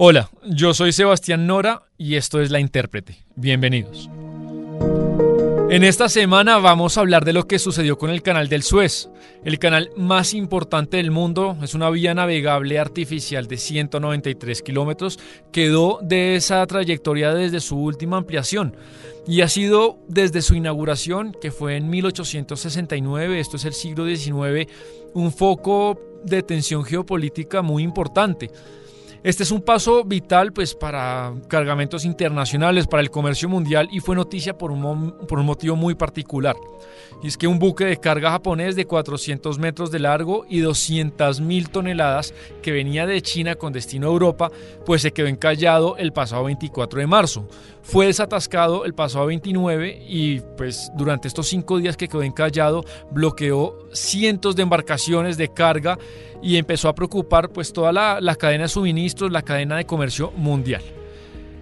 Hola, 0.00 0.30
yo 0.44 0.74
soy 0.74 0.92
Sebastián 0.92 1.48
Nora 1.48 1.82
y 1.98 2.14
esto 2.14 2.40
es 2.40 2.52
La 2.52 2.60
Intérprete. 2.60 3.24
Bienvenidos. 3.34 4.08
En 5.70 5.82
esta 5.82 6.08
semana 6.08 6.58
vamos 6.58 6.96
a 6.96 7.00
hablar 7.00 7.24
de 7.24 7.32
lo 7.32 7.48
que 7.48 7.58
sucedió 7.58 7.98
con 7.98 8.10
el 8.10 8.22
canal 8.22 8.48
del 8.48 8.62
Suez. 8.62 9.10
El 9.44 9.58
canal 9.58 9.90
más 9.96 10.34
importante 10.34 10.98
del 10.98 11.10
mundo 11.10 11.58
es 11.64 11.74
una 11.74 11.90
vía 11.90 12.14
navegable 12.14 12.78
artificial 12.78 13.48
de 13.48 13.56
193 13.56 14.62
kilómetros. 14.62 15.18
Quedó 15.50 15.98
de 16.00 16.36
esa 16.36 16.64
trayectoria 16.68 17.34
desde 17.34 17.58
su 17.58 17.76
última 17.76 18.18
ampliación 18.18 18.76
y 19.26 19.40
ha 19.40 19.48
sido 19.48 19.98
desde 20.06 20.42
su 20.42 20.54
inauguración, 20.54 21.36
que 21.40 21.50
fue 21.50 21.74
en 21.74 21.90
1869, 21.90 23.40
esto 23.40 23.56
es 23.56 23.64
el 23.64 23.72
siglo 23.72 24.06
XIX, 24.06 24.70
un 25.14 25.32
foco 25.32 26.00
de 26.22 26.44
tensión 26.44 26.84
geopolítica 26.84 27.62
muy 27.62 27.82
importante. 27.82 28.52
Este 29.24 29.42
es 29.42 29.50
un 29.50 29.62
paso 29.62 30.04
vital 30.04 30.52
pues, 30.52 30.74
para 30.74 31.34
cargamentos 31.48 32.04
internacionales, 32.04 32.86
para 32.86 33.02
el 33.02 33.10
comercio 33.10 33.48
mundial 33.48 33.88
y 33.90 33.98
fue 33.98 34.14
noticia 34.14 34.56
por 34.56 34.70
un, 34.70 35.12
por 35.26 35.40
un 35.40 35.46
motivo 35.46 35.74
muy 35.74 35.94
particular. 35.96 36.56
Y 37.20 37.26
es 37.26 37.36
que 37.36 37.48
un 37.48 37.58
buque 37.58 37.84
de 37.84 37.96
carga 37.96 38.30
japonés 38.30 38.76
de 38.76 38.86
400 38.86 39.58
metros 39.58 39.90
de 39.90 39.98
largo 39.98 40.46
y 40.48 40.60
200 40.60 41.40
mil 41.40 41.68
toneladas 41.68 42.32
que 42.62 42.70
venía 42.70 43.06
de 43.06 43.20
China 43.20 43.56
con 43.56 43.72
destino 43.72 44.06
a 44.06 44.10
Europa, 44.10 44.52
pues 44.86 45.02
se 45.02 45.12
quedó 45.12 45.26
encallado 45.26 45.96
el 45.96 46.12
pasado 46.12 46.44
24 46.44 47.00
de 47.00 47.06
marzo. 47.08 47.48
Fue 47.82 48.06
desatascado 48.06 48.84
el 48.84 48.94
pasado 48.94 49.26
29 49.26 50.04
y 50.06 50.40
pues 50.56 50.92
durante 50.94 51.26
estos 51.26 51.48
cinco 51.48 51.78
días 51.78 51.96
que 51.96 52.06
quedó 52.06 52.22
encallado 52.22 52.84
bloqueó 53.10 53.88
cientos 53.92 54.54
de 54.54 54.62
embarcaciones 54.62 55.36
de 55.36 55.48
carga 55.48 55.98
y 56.42 56.56
empezó 56.56 56.88
a 56.88 56.94
preocupar 56.94 57.50
pues 57.50 57.72
toda 57.72 57.92
la, 57.92 58.20
la 58.20 58.36
cadena 58.36 58.64
de 58.64 58.68
suministros, 58.68 59.32
la 59.32 59.42
cadena 59.42 59.76
de 59.76 59.86
comercio 59.86 60.32
mundial. 60.36 60.82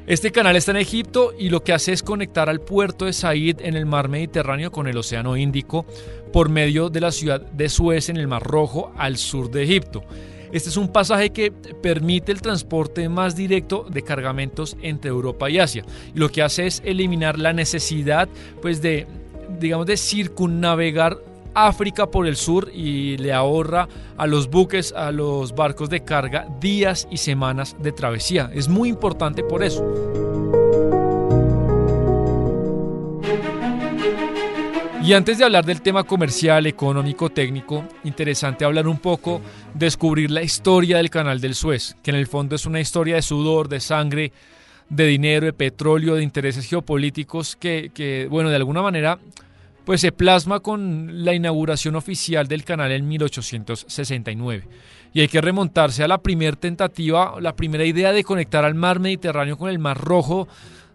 Este 0.06 0.30
canal 0.30 0.54
está 0.54 0.70
en 0.70 0.76
Egipto 0.76 1.32
y 1.36 1.48
lo 1.48 1.64
que 1.64 1.72
hace 1.72 1.92
es 1.92 2.04
conectar 2.04 2.48
al 2.48 2.60
puerto 2.60 3.06
de 3.06 3.12
Said 3.12 3.60
en 3.60 3.74
el 3.74 3.86
mar 3.86 4.08
Mediterráneo 4.08 4.70
con 4.70 4.86
el 4.86 4.96
Océano 4.96 5.36
Índico 5.36 5.84
por 6.32 6.48
medio 6.48 6.90
de 6.90 7.00
la 7.00 7.10
ciudad 7.10 7.40
de 7.40 7.68
Suez 7.68 8.08
en 8.08 8.16
el 8.16 8.28
Mar 8.28 8.44
Rojo 8.44 8.92
al 8.96 9.16
sur 9.16 9.50
de 9.50 9.64
Egipto. 9.64 10.04
Este 10.52 10.68
es 10.68 10.76
un 10.76 10.92
pasaje 10.92 11.30
que 11.30 11.50
permite 11.50 12.30
el 12.30 12.40
transporte 12.40 13.08
más 13.08 13.34
directo 13.34 13.84
de 13.90 14.02
cargamentos 14.02 14.76
entre 14.80 15.10
Europa 15.10 15.50
y 15.50 15.58
Asia. 15.58 15.84
Y 16.14 16.18
lo 16.20 16.28
que 16.28 16.42
hace 16.42 16.66
es 16.66 16.82
eliminar 16.84 17.36
la 17.36 17.52
necesidad 17.52 18.28
pues 18.62 18.80
de 18.80 19.08
digamos 19.58 19.86
de 19.86 19.96
circunnavegar 19.96 21.18
África 21.56 22.06
por 22.06 22.26
el 22.26 22.36
sur 22.36 22.70
y 22.72 23.16
le 23.16 23.32
ahorra 23.32 23.88
a 24.18 24.26
los 24.26 24.48
buques, 24.50 24.92
a 24.92 25.10
los 25.10 25.54
barcos 25.54 25.88
de 25.88 26.04
carga 26.04 26.46
días 26.60 27.08
y 27.10 27.16
semanas 27.16 27.76
de 27.80 27.92
travesía. 27.92 28.50
Es 28.52 28.68
muy 28.68 28.90
importante 28.90 29.42
por 29.42 29.64
eso. 29.64 29.82
Y 35.02 35.12
antes 35.12 35.38
de 35.38 35.44
hablar 35.44 35.64
del 35.64 35.82
tema 35.82 36.02
comercial, 36.02 36.66
económico, 36.66 37.30
técnico, 37.30 37.84
interesante 38.02 38.64
hablar 38.64 38.88
un 38.88 38.98
poco, 38.98 39.40
descubrir 39.72 40.32
la 40.32 40.42
historia 40.42 40.96
del 40.96 41.10
canal 41.10 41.40
del 41.40 41.54
Suez, 41.54 41.96
que 42.02 42.10
en 42.10 42.16
el 42.16 42.26
fondo 42.26 42.56
es 42.56 42.66
una 42.66 42.80
historia 42.80 43.14
de 43.14 43.22
sudor, 43.22 43.68
de 43.68 43.78
sangre, 43.78 44.32
de 44.88 45.06
dinero, 45.06 45.46
de 45.46 45.52
petróleo, 45.52 46.16
de 46.16 46.24
intereses 46.24 46.66
geopolíticos 46.68 47.54
que, 47.54 48.26
bueno, 48.28 48.50
de 48.50 48.56
alguna 48.56 48.82
manera 48.82 49.20
pues 49.86 50.00
se 50.00 50.10
plasma 50.10 50.58
con 50.58 51.24
la 51.24 51.32
inauguración 51.32 51.94
oficial 51.94 52.48
del 52.48 52.64
canal 52.64 52.90
en 52.90 53.06
1869. 53.06 54.66
Y 55.14 55.20
hay 55.20 55.28
que 55.28 55.40
remontarse 55.40 56.02
a 56.02 56.08
la 56.08 56.18
primera 56.18 56.56
tentativa, 56.56 57.36
la 57.40 57.54
primera 57.54 57.84
idea 57.84 58.10
de 58.12 58.24
conectar 58.24 58.64
al 58.64 58.74
mar 58.74 58.98
Mediterráneo 58.98 59.56
con 59.56 59.70
el 59.70 59.78
mar 59.78 59.96
Rojo 59.96 60.48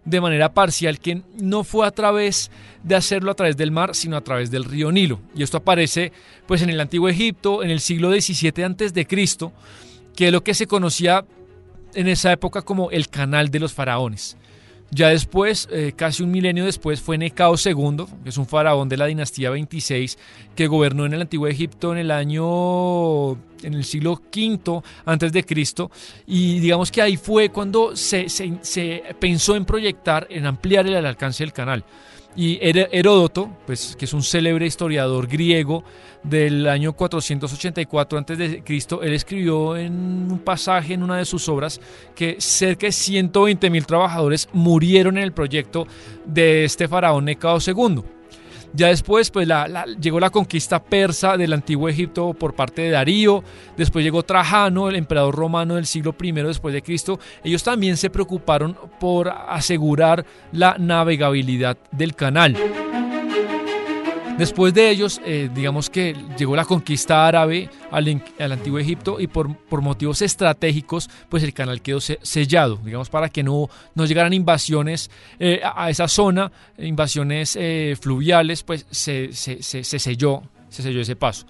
de 0.04 0.20
manera 0.20 0.54
parcial, 0.54 1.00
que 1.00 1.22
no 1.40 1.64
fue 1.64 1.88
a 1.88 1.92
través 1.92 2.52
de 2.84 2.96
hacerlo 2.96 3.32
a 3.32 3.36
través 3.36 3.56
del 3.56 3.72
mar, 3.72 3.96
sino 3.96 4.18
a 4.18 4.22
través 4.22 4.52
del 4.52 4.66
río 4.66 4.92
Nilo. 4.92 5.22
Y 5.34 5.44
esto 5.44 5.58
aparece 5.58 6.12
pues 6.46 6.62
en 6.62 6.70
el 6.70 6.82
antiguo 6.82 7.08
Egipto, 7.08 7.64
en 7.64 7.70
el 7.70 7.80
siglo 7.80 8.12
XVII 8.12 8.66
antes 8.66 8.94
de 8.94 9.08
Cristo, 9.08 9.54
que 10.18 10.28
es 10.28 10.34
lo 10.34 10.44
que 10.44 10.54
se 10.54 10.68
conocía 10.68 11.24
en 11.94 12.10
esa 12.10 12.34
época 12.34 12.62
como 12.62 12.92
el 12.92 13.08
canal 13.08 13.52
de 13.52 13.60
los 13.62 13.72
faraones. 13.72 14.36
Ya 14.94 15.08
después, 15.08 15.70
eh, 15.72 15.94
casi 15.96 16.22
un 16.22 16.32
milenio 16.32 16.66
después, 16.66 17.00
fue 17.00 17.18
Necao 17.18 17.56
II, 17.56 18.06
que 18.24 18.30
es 18.30 18.38
un 18.38 18.46
faraón 18.46 18.90
de 18.90 18.98
la 18.98 19.06
dinastía 19.06 19.50
26, 19.50 20.18
que 20.54 20.68
gobernó 20.68 21.06
en 21.06 21.14
el 21.14 21.22
antiguo 21.22 21.48
Egipto 21.48 21.94
en 21.94 22.00
el 22.00 22.12
año, 22.12 23.32
en 23.64 23.74
el 23.74 23.86
siglo 23.86 24.22
V 24.36 24.82
antes 25.06 25.32
de 25.32 25.46
Cristo, 25.46 25.90
y 26.28 26.60
digamos 26.60 26.92
que 26.92 27.02
ahí 27.02 27.16
fue 27.16 27.50
cuando 27.50 27.96
se, 27.96 28.28
se 28.28 29.04
pensó 29.18 29.56
en 29.56 29.64
proyectar, 29.64 30.28
en 30.30 30.46
ampliar 30.46 30.86
el 30.86 31.06
alcance 31.06 31.44
del 31.44 31.54
canal. 31.54 31.86
Y 32.36 32.60
Heródoto, 32.62 33.50
pues, 33.66 33.96
que 33.98 34.06
es 34.06 34.14
un 34.14 34.24
célebre 34.24 34.66
historiador 34.66 35.28
griego 35.28 35.84
del 36.24 36.68
año 36.68 36.94
484 36.94 38.20
a.C., 38.20 38.64
él 39.02 39.14
escribió 39.14 39.76
en 39.76 40.32
un 40.32 40.40
pasaje 40.40 40.94
en 40.94 41.04
una 41.04 41.18
de 41.18 41.26
sus 41.26 41.50
obras 41.50 41.82
que 42.16 42.38
cerca 42.40 42.88
de 42.88 42.92
120 42.94 43.70
mil 43.70 43.86
trabajadores 43.86 44.48
murieron 44.54 45.18
en 45.18 45.24
el 45.24 45.34
proyecto 45.34 45.88
de 46.26 46.64
este 46.66 46.88
faraón 46.88 47.26
Necao 47.26 47.58
II. 47.66 48.21
Ya 48.74 48.88
después 48.88 49.30
pues, 49.30 49.48
llegó 50.00 50.20
la 50.20 50.30
conquista 50.30 50.82
persa 50.82 51.38
del 51.38 51.54
antiguo 51.54 51.90
Egipto 51.90 52.34
por 52.34 52.54
parte 52.54 52.84
de 52.84 52.92
Darío, 52.92 53.44
después 53.76 54.04
llegó 54.04 54.24
Trajano, 54.24 54.90
el 54.90 54.96
emperador 54.96 55.36
romano 55.36 55.76
del 55.76 55.86
siglo 55.86 56.16
I 56.22 56.32
después 56.32 56.74
de 56.74 56.82
Cristo. 56.82 57.20
Ellos 57.44 57.64
también 57.64 57.98
se 57.98 58.10
preocuparon 58.10 58.78
por 59.00 59.30
asegurar 59.30 60.26
la 60.52 60.76
navegabilidad 60.78 61.78
del 61.92 62.16
canal. 62.16 62.56
Después 64.42 64.74
de 64.74 64.90
ellos, 64.90 65.22
eh, 65.24 65.52
digamos 65.54 65.92
que 65.92 66.16
llegó 66.36 66.56
la 66.56 66.66
conquista 66.66 67.28
árabe 67.28 67.70
al, 67.92 68.08
antiguo 68.52 68.80
Egipto 68.80 69.20
y 69.20 69.28
por, 69.28 69.56
motivos 69.84 70.24
estratégicos, 70.24 71.12
pues 71.30 71.44
el 71.44 71.54
canal 71.54 71.80
quedó 71.84 72.00
sellado, 72.02 72.78
digamos, 72.84 73.12
para 73.12 73.30
que 73.30 73.44
no, 73.44 73.70
no 73.94 74.06
llegaran 74.08 74.34
invasiones 74.34 75.12
eh, 75.38 75.62
a 75.64 75.92
esa 75.92 76.08
zona, 76.08 76.52
invasiones 76.80 77.56
eh, 77.56 77.96
fluviales, 78.02 78.64
pues 78.64 78.88
se, 78.90 79.32
se, 79.32 79.62
se, 79.62 79.84
selló, 79.84 80.42
se 80.70 80.82
selló 80.82 81.02
ese 81.02 81.16
paso. 81.16 81.46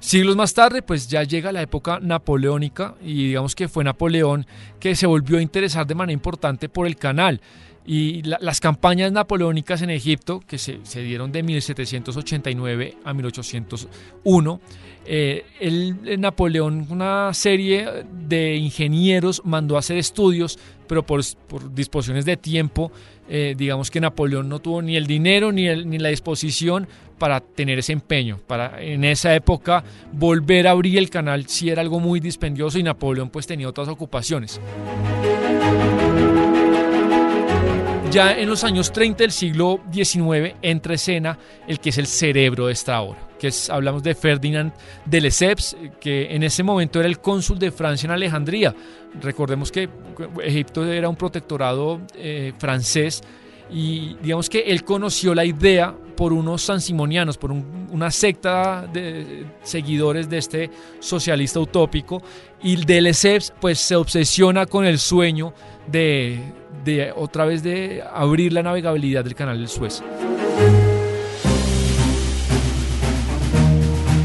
Siglos 0.00 0.34
más 0.34 0.54
tarde, 0.54 0.82
pues 0.82 1.06
ya 1.06 1.22
llega 1.22 1.52
la 1.52 1.62
época 1.62 2.00
napoleónica 2.02 2.96
y 3.00 3.28
digamos 3.28 3.54
que 3.54 3.68
fue 3.68 3.84
Napoleón 3.84 4.44
que 4.80 4.96
se 4.96 5.06
volvió 5.06 5.38
a 5.38 5.40
interesar 5.40 5.86
de 5.86 5.94
manera 5.94 6.14
importante 6.14 6.68
por 6.68 6.88
el 6.88 6.96
canal. 6.96 7.40
Y 7.86 8.22
las 8.22 8.60
campañas 8.60 9.12
napoleónicas 9.12 9.82
en 9.82 9.90
Egipto, 9.90 10.40
que 10.46 10.56
se, 10.56 10.80
dieron 11.02 11.32
de 11.32 11.42
1789 11.42 12.96
a 13.04 13.12
1801, 13.12 14.60
eh, 15.06 15.44
el, 15.60 16.18
Napoleón, 16.18 16.86
una 16.88 17.34
serie 17.34 17.86
de 18.10 18.56
ingenieros, 18.56 19.42
mandó 19.44 19.76
a 19.76 19.80
hacer 19.80 19.98
estudios, 19.98 20.58
pero 20.86 21.04
por, 21.04 21.22
disposiciones 21.74 22.24
de 22.24 22.38
tiempo, 22.38 22.90
eh, 23.28 23.54
digamos 23.56 23.90
que 23.90 24.00
Napoleón 24.00 24.48
no 24.48 24.60
tuvo 24.60 24.80
ni 24.80 24.96
el 24.96 25.06
dinero 25.06 25.52
ni, 25.52 25.68
ni 25.84 25.98
la 25.98 26.08
disposición 26.08 26.88
para 27.18 27.40
tener 27.40 27.78
ese 27.78 27.92
empeño, 27.92 28.38
para 28.46 28.82
en 28.82 29.04
esa 29.04 29.34
época 29.34 29.84
volver 30.12 30.66
a 30.66 30.70
abrir 30.70 30.98
el 30.98 31.10
canal 31.10 31.46
si 31.48 31.68
era 31.68 31.82
algo 31.82 32.00
muy 32.00 32.18
dispendioso 32.20 32.78
y 32.78 32.82
Napoleón 32.82 33.28
pues 33.28 33.46
tenía 33.46 33.68
otras 33.68 33.88
ocupaciones. 33.88 34.60
Ya 38.14 38.38
en 38.38 38.48
los 38.48 38.62
años 38.62 38.92
30 38.92 39.24
del 39.24 39.32
siglo 39.32 39.80
XIX 39.92 40.54
entra 40.62 40.94
escena 40.94 41.36
el 41.66 41.80
que 41.80 41.90
es 41.90 41.98
el 41.98 42.06
cerebro 42.06 42.68
de 42.68 42.72
esta 42.72 43.00
obra, 43.00 43.18
que 43.40 43.48
es, 43.48 43.68
hablamos 43.68 44.04
de 44.04 44.14
Ferdinand 44.14 44.72
de 45.04 45.20
Lesseps, 45.20 45.76
que 46.00 46.32
en 46.32 46.44
ese 46.44 46.62
momento 46.62 47.00
era 47.00 47.08
el 47.08 47.18
cónsul 47.18 47.58
de 47.58 47.72
Francia 47.72 48.06
en 48.06 48.12
Alejandría. 48.12 48.72
Recordemos 49.20 49.72
que 49.72 49.88
Egipto 50.44 50.86
era 50.86 51.08
un 51.08 51.16
protectorado 51.16 52.02
eh, 52.14 52.52
francés 52.56 53.20
y 53.68 54.16
digamos 54.22 54.48
que 54.48 54.60
él 54.60 54.84
conoció 54.84 55.34
la 55.34 55.44
idea 55.44 55.92
por 56.16 56.32
unos 56.32 56.62
sansimonianos, 56.62 57.36
por 57.36 57.50
una 57.50 58.12
secta 58.12 58.86
de 58.92 59.44
seguidores 59.64 60.28
de 60.28 60.38
este 60.38 60.70
socialista 61.00 61.58
utópico. 61.58 62.22
Y 62.62 62.76
de 62.84 63.42
pues 63.60 63.80
se 63.80 63.96
obsesiona 63.96 64.66
con 64.66 64.84
el 64.84 64.98
sueño 64.98 65.52
de, 65.86 66.40
de 66.84 67.12
otra 67.14 67.44
vez 67.44 67.62
de 67.62 68.02
abrir 68.12 68.52
la 68.52 68.62
navegabilidad 68.62 69.24
del 69.24 69.34
canal 69.34 69.58
del 69.58 69.68
Suez. 69.68 70.02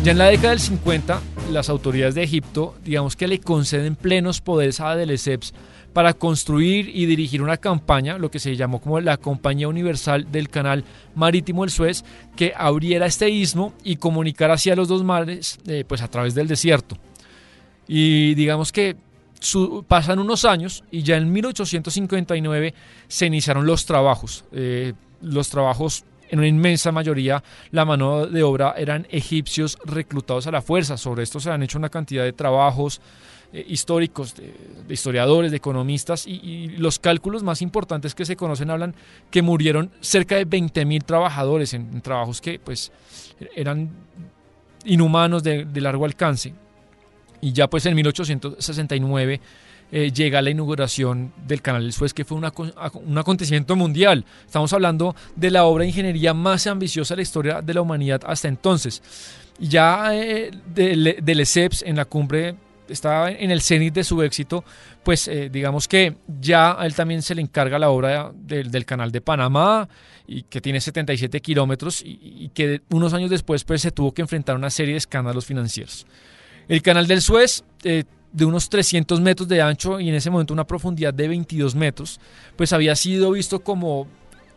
Ya 0.04 0.14
en 0.14 0.18
la 0.18 0.28
década 0.28 0.52
del 0.52 0.60
50, 0.60 1.22
las 1.52 1.70
autoridades 1.70 2.16
de 2.16 2.24
Egipto, 2.24 2.76
digamos 2.86 3.16
que 3.16 3.28
le 3.28 3.40
conceden 3.40 3.96
plenos 3.96 4.40
poderes 4.40 4.80
a 4.80 4.96
Delesseps 4.96 5.54
para 5.94 6.14
construir 6.14 6.90
y 6.96 7.06
dirigir 7.06 7.42
una 7.42 7.58
campaña, 7.58 8.18
lo 8.18 8.32
que 8.32 8.40
se 8.40 8.56
llamó 8.56 8.80
como 8.80 9.00
la 9.02 9.18
Compañía 9.18 9.68
Universal 9.68 10.32
del 10.32 10.50
Canal 10.50 10.86
Marítimo 11.16 11.64
del 11.64 11.72
Suez, 11.72 12.06
que 12.36 12.54
abriera 12.56 13.08
este 13.08 13.30
istmo 13.30 13.74
y 13.84 13.98
comunicara 13.98 14.54
hacia 14.54 14.76
los 14.76 14.88
dos 14.88 15.04
mares 15.04 15.60
eh, 15.68 15.84
pues 15.88 16.02
a 16.02 16.08
través 16.08 16.36
del 16.36 16.48
desierto. 16.48 16.96
Y 17.88 18.36
digamos 18.36 18.72
que 18.72 18.96
pasan 19.88 20.20
unos 20.20 20.46
años 20.46 20.84
y 20.92 21.04
ya 21.04 21.18
en 21.18 21.32
1859 21.32 22.74
se 23.08 23.26
iniciaron 23.26 23.66
los 23.66 23.86
trabajos. 23.86 24.46
Eh, 24.52 24.94
los 25.22 25.50
trabajos 25.50 26.06
en 26.30 26.40
una 26.40 26.48
inmensa 26.48 26.92
mayoría 26.92 27.44
la 27.72 27.86
mano 27.86 28.28
de 28.28 28.44
obra 28.44 28.76
eran 28.78 29.08
egipcios 29.10 29.78
reclutados 29.86 30.48
a 30.48 30.52
la 30.52 30.62
fuerza. 30.62 30.98
Sobre 30.98 31.24
esto 31.24 31.40
se 31.40 31.52
han 31.52 31.64
hecho 31.64 31.78
una 31.78 31.90
cantidad 31.90 32.24
de 32.24 32.34
trabajos 32.34 33.02
eh, 33.52 33.66
históricos, 33.68 34.36
de, 34.36 34.54
historiadores, 34.94 35.52
de 35.52 35.58
economistas, 35.58 36.28
y, 36.28 36.68
los 36.78 37.00
cálculos 37.00 37.42
más 37.42 37.62
importantes 37.62 38.14
que 38.14 38.26
se 38.26 38.36
conocen 38.36 38.70
hablan 38.70 38.94
que 39.32 39.42
murieron 39.42 39.92
cerca 40.02 40.36
de 40.36 40.48
20.000 40.48 41.04
trabajadores 41.04 41.74
en, 41.74 42.02
trabajos 42.02 42.42
que 42.42 42.60
pues 42.60 42.92
eran 43.56 43.90
inhumanos 44.86 45.44
de, 45.44 45.66
de 45.66 45.82
largo 45.82 46.06
alcance. 46.06 46.54
Y 47.42 47.54
ya 47.54 47.70
pues 47.70 47.86
en 47.86 47.96
1869 47.96 49.42
eh, 49.92 50.12
llega 50.12 50.42
la 50.42 50.50
inauguración 50.50 51.34
del 51.48 51.62
Canal 51.62 51.84
del 51.84 51.94
Suez, 51.94 52.14
que 52.14 52.26
fue 52.26 52.38
un 52.38 53.18
acontecimiento 53.18 53.76
mundial. 53.76 54.26
Estamos 54.46 54.72
hablando 54.74 55.16
de 55.36 55.52
la 55.52 55.66
obra 55.66 55.84
de 55.84 55.90
ingeniería 55.90 56.34
más 56.34 56.68
ambiciosa 56.68 57.14
de 57.14 57.18
la 57.18 57.24
historia 57.24 57.62
de 57.62 57.74
la 57.74 57.82
humanidad 57.82 58.22
hasta 58.26 58.48
entonces. 58.48 59.02
Ya 59.60 60.16
eh, 60.16 60.52
de, 60.74 61.20
de 61.22 61.36
Lesseps 61.36 61.84
en 61.84 61.96
la 61.96 62.06
cumbre 62.06 62.56
estaba 62.92 63.32
en 63.32 63.52
el 63.52 63.62
cenit 63.62 63.94
de 63.94 64.04
su 64.04 64.22
éxito, 64.22 64.64
pues 65.04 65.28
eh, 65.28 65.50
digamos 65.50 65.88
que 65.88 66.16
ya 66.40 66.80
a 66.80 66.86
él 66.86 66.94
también 66.94 67.22
se 67.22 67.36
le 67.36 67.42
encarga 67.42 67.80
la 67.80 67.90
obra 67.90 68.32
del 68.34 68.86
canal 68.86 69.12
de 69.12 69.22
Panamá, 69.22 69.88
y 70.28 70.44
que 70.44 70.62
tiene 70.62 70.80
77 70.80 71.40
kilómetros, 71.42 72.02
y, 72.06 72.50
que 72.54 72.82
unos 72.92 73.14
años 73.14 73.30
después 73.30 73.64
pues, 73.64 73.82
se 73.82 73.92
tuvo 73.92 74.14
que 74.14 74.22
enfrentar 74.22 74.56
a 74.56 74.60
una 74.60 74.70
serie 74.70 74.94
de 74.94 75.00
escándalos 75.00 75.46
financieros. 75.46 76.06
El 76.70 76.82
canal 76.82 77.08
del 77.08 77.22
Suez 77.22 77.64
de 77.84 78.46
unos 78.46 78.70
300 78.70 79.20
metros 79.22 79.48
de 79.48 79.62
ancho 79.62 80.00
y 80.00 80.10
en 80.10 80.16
ese 80.16 80.30
momento 80.30 80.54
una 80.54 80.68
profundidad 80.68 81.14
de 81.14 81.28
22 81.28 81.76
metros, 81.76 82.20
pues 82.56 82.74
había 82.74 82.96
sido 82.96 83.32
visto 83.32 83.60
como 83.60 84.08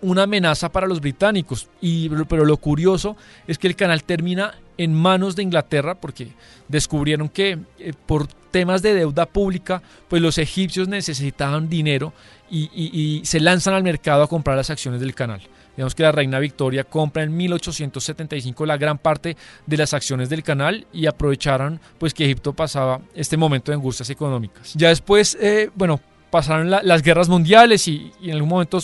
una 0.03 0.25
amenaza 0.25 0.71
para 0.71 0.87
los 0.87 1.01
británicos. 1.01 1.69
Y, 1.81 2.11
pero 2.29 2.45
lo 2.45 2.57
curioso 2.59 3.17
es 3.47 3.57
que 3.57 3.69
el 3.69 3.77
canal 3.77 4.05
termina 4.05 4.55
en 4.77 4.93
manos 4.93 5.37
de 5.37 5.43
Inglaterra 5.43 5.95
porque 5.95 6.29
descubrieron 6.69 7.29
que 7.29 7.59
eh, 7.79 7.93
por 8.07 8.27
temas 8.27 8.83
de 8.83 8.95
deuda 8.95 9.25
pública, 9.25 9.83
pues 10.09 10.21
los 10.21 10.37
egipcios 10.37 10.89
necesitaban 10.89 11.69
dinero 11.69 12.13
y 12.51 13.23
se 13.25 13.41
lanzan 13.41 13.73
al 13.73 13.83
mercado 13.83 14.23
a 14.23 14.29
comprar 14.29 14.59
las 14.59 14.69
acciones 14.69 15.01
del 15.01 15.15
canal. 15.15 15.41
Digamos 15.77 15.95
que 15.95 16.03
la 16.03 16.13
reina 16.13 16.39
Victoria 16.39 16.85
compra 16.85 17.23
en 17.23 17.37
1875 17.37 18.67
la 18.67 18.77
gran 18.77 18.99
parte 18.99 19.37
de 19.67 19.77
las 19.77 19.95
acciones 19.95 20.29
del 20.29 20.43
canal 20.43 20.87
y 20.93 21.07
aprovecharon 21.07 21.81
pues 21.99 22.13
que 22.13 22.25
Egipto 22.25 22.53
pasaba 22.53 23.01
este 23.15 23.37
momento 23.37 23.73
de 23.73 23.77
angustias 23.77 24.11
económicas. 24.11 24.75
Ya 24.75 24.89
después, 24.89 25.37
eh, 25.41 25.71
bueno, 25.75 26.01
pasaron 26.31 26.71
las 26.71 27.03
guerras 27.03 27.29
mundiales 27.29 27.87
y, 27.89 28.11
en 28.23 28.33
algún 28.33 28.49
momento 28.49 28.79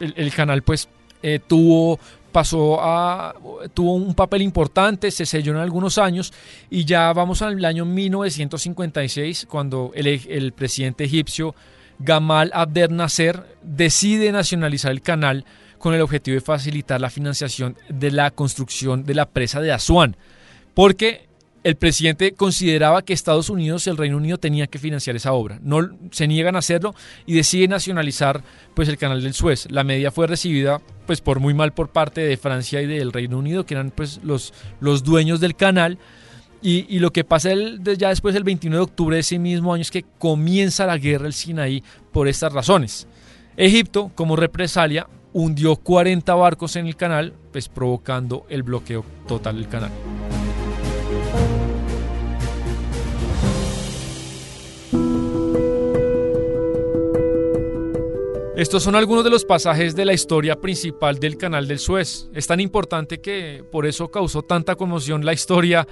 el, 0.00 0.32
canal 0.32 0.62
pues 0.62 0.88
eh, 1.22 1.38
tuvo 1.46 1.98
pasó 2.32 2.78
a 2.80 3.34
tuvo 3.72 3.94
un 3.94 4.14
papel 4.14 4.42
importante, 4.42 5.10
se 5.10 5.24
selló 5.24 5.52
en 5.52 5.58
algunos 5.58 5.96
años 5.96 6.32
y 6.68 6.84
ya 6.84 7.12
vamos 7.12 7.40
al 7.42 7.64
año 7.64 7.84
1956 7.84 9.46
cuando 9.48 9.92
el, 9.94 10.06
el 10.06 10.52
presidente 10.52 11.04
egipcio 11.04 11.54
Gamal 12.00 12.50
Abdel 12.52 12.94
Nasser 12.94 13.44
decide 13.62 14.30
nacionalizar 14.32 14.92
el 14.92 15.00
canal 15.00 15.44
con 15.78 15.94
el 15.94 16.00
objetivo 16.00 16.34
de 16.34 16.40
facilitar 16.40 17.00
la 17.00 17.10
financiación 17.10 17.76
de 17.88 18.10
la 18.10 18.30
construcción 18.30 19.04
de 19.04 19.14
la 19.14 19.26
presa 19.26 19.60
de 19.60 19.72
Asuán, 19.72 20.16
porque 20.74 21.28
el 21.64 21.76
presidente 21.76 22.32
consideraba 22.32 23.02
que 23.02 23.12
Estados 23.12 23.50
Unidos 23.50 23.86
y 23.86 23.90
el 23.90 23.96
Reino 23.96 24.16
Unido 24.16 24.38
tenían 24.38 24.68
que 24.68 24.78
financiar 24.78 25.16
esa 25.16 25.32
obra. 25.32 25.58
No 25.62 25.90
se 26.10 26.28
niegan 26.28 26.56
a 26.56 26.60
hacerlo 26.60 26.94
y 27.26 27.34
deciden 27.34 27.70
nacionalizar 27.70 28.42
pues 28.74 28.88
el 28.88 28.96
canal 28.96 29.22
del 29.22 29.34
Suez. 29.34 29.66
La 29.70 29.84
medida 29.84 30.10
fue 30.10 30.26
recibida 30.26 30.80
pues 31.06 31.20
por 31.20 31.40
muy 31.40 31.54
mal 31.54 31.72
por 31.72 31.90
parte 31.90 32.20
de 32.20 32.36
Francia 32.36 32.80
y 32.80 32.86
del 32.86 33.12
Reino 33.12 33.38
Unido, 33.38 33.66
que 33.66 33.74
eran 33.74 33.90
pues 33.90 34.20
los, 34.22 34.54
los 34.80 35.02
dueños 35.02 35.40
del 35.40 35.56
canal. 35.56 35.98
Y, 36.60 36.98
lo 36.98 37.12
que 37.12 37.22
pasa 37.22 37.52
el, 37.52 37.80
ya 37.98 38.08
después 38.08 38.34
del 38.34 38.42
21 38.42 38.76
de 38.76 38.82
octubre 38.82 39.16
de 39.16 39.20
ese 39.20 39.38
mismo 39.38 39.72
año 39.72 39.82
es 39.82 39.92
que 39.92 40.04
comienza 40.18 40.86
la 40.86 40.98
guerra 40.98 41.24
del 41.24 41.32
Sinaí 41.32 41.84
por 42.12 42.26
estas 42.26 42.52
razones. 42.52 43.06
Egipto, 43.56 44.10
como 44.14 44.36
represalia, 44.36 45.06
hundió 45.32 45.76
40 45.76 46.34
barcos 46.34 46.76
en 46.76 46.86
el 46.86 46.96
canal, 46.96 47.34
pues 47.52 47.68
provocando 47.68 48.46
el 48.48 48.62
bloqueo 48.62 49.04
total 49.26 49.56
del 49.56 49.68
canal. 49.68 49.90
Estos 58.58 58.82
son 58.82 58.96
algunos 58.96 59.22
de 59.22 59.30
los 59.30 59.44
pasajes 59.44 59.94
de 59.94 60.04
la 60.04 60.12
historia 60.12 60.56
principal 60.60 61.20
del 61.20 61.36
canal 61.36 61.68
del 61.68 61.78
Suez. 61.78 62.28
Es 62.34 62.48
tan 62.48 62.58
importante 62.58 63.20
que 63.20 63.62
por 63.70 63.86
eso 63.86 64.10
causó 64.10 64.42
tanta 64.42 64.74
conmoción 64.74 65.24
la 65.24 65.32
historia 65.32 65.86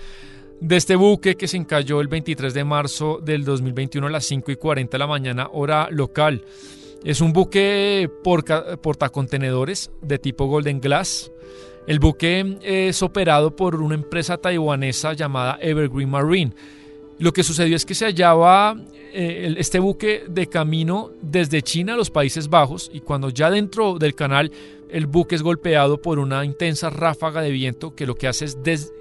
de 0.60 0.76
este 0.76 0.96
buque 0.96 1.36
que 1.36 1.46
se 1.46 1.58
encalló 1.58 2.00
el 2.00 2.08
23 2.08 2.52
de 2.52 2.64
marzo 2.64 3.20
del 3.22 3.44
2021 3.44 4.08
a 4.08 4.10
las 4.10 4.24
5 4.24 4.50
y 4.50 4.56
40 4.56 4.90
de 4.90 4.98
la 4.98 5.06
mañana 5.06 5.48
hora 5.52 5.88
local. 5.92 6.44
Es 7.06 7.20
un 7.20 7.32
buque 7.32 8.10
portacontenedores 8.82 9.92
de 10.02 10.18
tipo 10.18 10.46
Golden 10.46 10.80
Glass. 10.80 11.30
El 11.86 12.00
buque 12.00 12.58
es 12.62 13.00
operado 13.00 13.54
por 13.54 13.76
una 13.76 13.94
empresa 13.94 14.38
taiwanesa 14.38 15.12
llamada 15.12 15.56
Evergreen 15.62 16.10
Marine. 16.10 16.52
Lo 17.20 17.32
que 17.32 17.44
sucedió 17.44 17.76
es 17.76 17.86
que 17.86 17.94
se 17.94 18.06
hallaba 18.06 18.76
eh, 19.12 19.54
este 19.56 19.78
buque 19.78 20.24
de 20.28 20.48
camino 20.48 21.12
desde 21.22 21.62
China 21.62 21.94
a 21.94 21.96
los 21.96 22.10
Países 22.10 22.48
Bajos 22.48 22.90
y 22.92 22.98
cuando 22.98 23.30
ya 23.30 23.52
dentro 23.52 23.98
del 24.00 24.16
canal 24.16 24.50
el 24.90 25.06
buque 25.06 25.36
es 25.36 25.42
golpeado 25.42 26.02
por 26.02 26.18
una 26.18 26.44
intensa 26.44 26.90
ráfaga 26.90 27.40
de 27.40 27.52
viento 27.52 27.94
que 27.94 28.06
lo 28.06 28.16
que 28.16 28.26
hace 28.26 28.46
es 28.46 28.64
des 28.64 28.92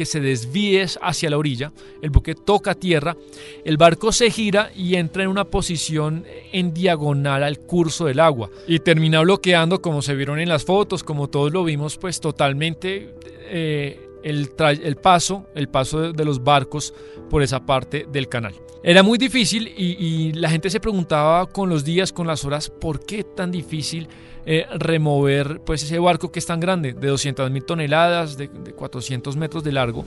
que 0.00 0.06
se 0.06 0.22
desvíe 0.22 0.86
hacia 1.02 1.28
la 1.28 1.36
orilla, 1.36 1.74
el 2.00 2.08
buque 2.08 2.34
toca 2.34 2.74
tierra, 2.74 3.18
el 3.66 3.76
barco 3.76 4.12
se 4.12 4.30
gira 4.30 4.72
y 4.74 4.94
entra 4.94 5.24
en 5.24 5.28
una 5.28 5.44
posición 5.44 6.24
en 6.52 6.72
diagonal 6.72 7.42
al 7.42 7.58
curso 7.58 8.06
del 8.06 8.18
agua 8.18 8.48
y 8.66 8.78
termina 8.78 9.20
bloqueando, 9.20 9.82
como 9.82 10.00
se 10.00 10.14
vieron 10.14 10.40
en 10.40 10.48
las 10.48 10.64
fotos, 10.64 11.04
como 11.04 11.28
todos 11.28 11.52
lo 11.52 11.64
vimos, 11.64 11.98
pues 11.98 12.18
totalmente 12.18 13.14
eh, 13.50 14.00
el, 14.22 14.48
paso, 14.96 15.44
el 15.54 15.68
paso 15.68 16.14
de, 16.14 16.24
los 16.24 16.42
barcos 16.42 16.94
por 17.28 17.42
esa 17.42 17.66
parte 17.66 18.06
del 18.10 18.26
canal. 18.26 18.54
Era 18.82 19.02
muy 19.02 19.18
difícil 19.18 19.72
y, 19.76 19.96
y 19.98 20.32
la 20.32 20.48
gente 20.48 20.70
se 20.70 20.80
preguntaba 20.80 21.46
con 21.46 21.68
los 21.68 21.84
días, 21.84 22.12
con 22.12 22.26
las 22.26 22.44
horas, 22.44 22.70
¿por 22.70 23.04
qué 23.04 23.24
tan 23.24 23.50
difícil? 23.50 24.08
Eh, 24.46 24.66
remover 24.78 25.60
pues 25.60 25.82
ese 25.82 25.98
barco 25.98 26.32
que 26.32 26.38
es 26.38 26.46
tan 26.46 26.60
grande, 26.60 26.94
de 26.94 27.08
200 27.08 27.50
mil 27.50 27.62
toneladas, 27.64 28.38
de, 28.38 28.48
400 28.48 29.36
metros 29.36 29.62
de 29.62 29.72
largo. 29.72 30.04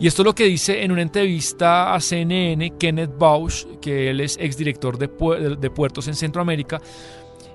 Y 0.00 0.06
esto 0.06 0.22
es 0.22 0.26
lo 0.26 0.34
que 0.34 0.44
dice 0.44 0.84
en 0.84 0.92
una 0.92 1.02
entrevista 1.02 1.94
a 1.94 2.00
CNN 2.00 2.72
Kenneth 2.78 3.10
Bausch, 3.18 3.66
que 3.80 4.08
él 4.10 4.20
es 4.20 4.38
exdirector 4.38 4.96
de, 4.96 5.56
de 5.56 5.70
puertos 5.70 6.08
en 6.08 6.14
Centroamérica 6.14 6.80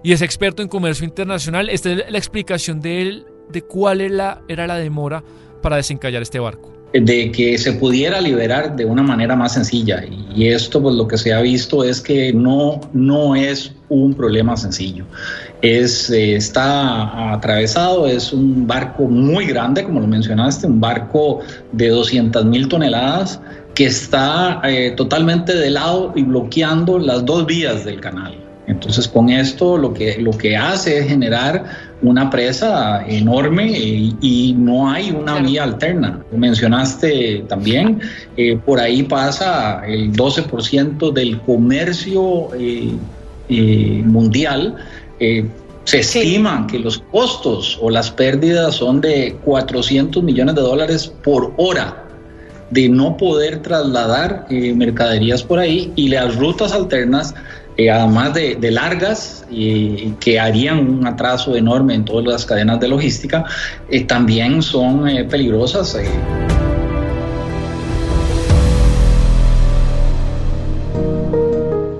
y 0.03 0.11
es 0.11 0.21
experto 0.21 0.61
en 0.61 0.67
comercio 0.67 1.05
internacional. 1.05 1.69
Esta 1.69 1.91
es 1.91 2.11
la 2.11 2.17
explicación 2.17 2.79
de 2.79 3.01
él 3.01 3.25
de 3.49 3.61
cuál 3.63 4.01
era 4.01 4.43
la 4.47 4.75
demora 4.75 5.23
para 5.61 5.77
desencallar 5.77 6.21
este 6.21 6.39
barco 6.39 6.82
de 6.93 7.31
que 7.31 7.57
se 7.57 7.73
pudiera 7.73 8.21
liberar 8.21 8.75
de 8.75 8.85
una 8.85 9.01
manera 9.01 9.35
más 9.35 9.53
sencilla. 9.53 10.03
Y 10.35 10.47
esto, 10.47 10.81
pues 10.81 10.95
lo 10.95 11.07
que 11.07 11.17
se 11.17 11.33
ha 11.33 11.41
visto 11.41 11.83
es 11.83 11.99
que 11.99 12.31
no, 12.31 12.79
no 12.93 13.35
es 13.35 13.71
un 13.89 14.13
problema 14.13 14.55
sencillo. 14.55 15.05
Es, 15.61 16.09
eh, 16.09 16.35
está 16.35 17.33
atravesado, 17.33 18.05
es 18.05 18.31
un 18.31 18.67
barco 18.67 19.05
muy 19.05 19.47
grande, 19.47 19.83
como 19.83 20.01
lo 20.01 20.07
mencionaste, 20.07 20.67
un 20.67 20.79
barco 20.79 21.39
de 21.71 21.89
200 21.89 22.45
mil 22.45 22.67
toneladas 22.67 23.39
que 23.73 23.85
está 23.85 24.61
eh, 24.63 24.91
totalmente 24.95 25.55
de 25.55 25.71
lado 25.71 26.13
y 26.15 26.23
bloqueando 26.23 26.99
las 26.99 27.25
dos 27.25 27.45
vías 27.47 27.85
del 27.85 27.99
canal. 27.99 28.42
Entonces 28.67 29.07
con 29.07 29.29
esto 29.29 29.77
lo 29.77 29.93
que, 29.93 30.17
lo 30.19 30.31
que 30.31 30.55
hace 30.55 30.99
es 30.99 31.07
generar 31.07 31.65
una 32.01 32.29
presa 32.29 33.05
enorme 33.07 33.71
y, 33.71 34.55
no 34.57 34.89
hay 34.89 35.11
una 35.11 35.39
vía 35.39 35.63
alterna. 35.63 36.21
Mencionaste 36.31 37.45
también, 37.47 38.01
eh, 38.37 38.57
por 38.65 38.79
ahí 38.79 39.03
pasa 39.03 39.81
el 39.85 40.11
12% 40.13 41.11
del 41.11 41.39
comercio 41.41 42.53
eh, 42.55 42.91
eh, 43.49 44.03
mundial. 44.05 44.75
se 45.85 45.99
estima 45.99 46.67
que 46.69 46.79
los 46.79 46.99
costos 47.11 47.77
o 47.81 47.89
las 47.89 48.11
pérdidas 48.11 48.75
son 48.75 49.01
de 49.01 49.37
400 49.43 50.23
millones 50.23 50.55
de 50.55 50.61
dólares 50.61 51.11
por 51.23 51.53
hora 51.57 52.03
de 52.69 52.89
no 52.89 53.17
poder 53.17 53.61
trasladar 53.61 54.47
mercaderías 54.49 55.43
por 55.43 55.59
ahí 55.59 55.91
y 55.95 56.07
las 56.07 56.35
rutas 56.37 56.73
alternas 56.73 57.35
eh, 57.77 57.89
además 57.89 58.33
de, 58.33 58.71
largas 58.71 59.45
y 59.49 60.11
que 60.19 60.39
harían 60.39 60.79
un 60.79 61.07
atraso 61.07 61.55
enorme 61.55 61.95
en 61.95 62.05
todas 62.05 62.25
las 62.25 62.45
cadenas 62.45 62.79
de 62.79 62.87
logística, 62.87 63.45
eh, 63.89 64.03
también 64.03 64.61
son 64.61 65.07
eh, 65.07 65.23
peligrosas. 65.23 65.97